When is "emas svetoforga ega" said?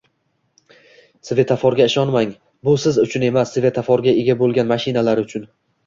3.31-4.41